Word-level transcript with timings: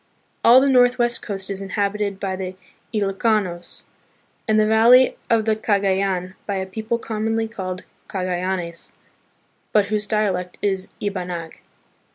All 0.43 0.59
the 0.59 0.67
northwest 0.67 1.21
coast 1.21 1.51
is 1.51 1.61
inhabited 1.61 2.19
by 2.19 2.35
the 2.35 2.55
Ilokanos, 2.91 3.83
and 4.47 4.59
the 4.59 4.65
valley 4.65 5.15
of 5.29 5.45
the 5.45 5.55
Cagayan 5.55 6.33
by 6.47 6.55
a 6.55 6.65
people 6.65 6.97
commonly 6.97 7.47
called 7.47 7.83
Caga 8.09 8.39
yanes, 8.41 8.93
but 9.71 9.89
whose 9.89 10.07
dialect 10.07 10.57
is 10.59 10.87
Ibanag. 10.99 11.57